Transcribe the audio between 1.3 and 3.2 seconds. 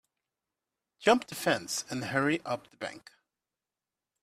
fence and hurry up the bank.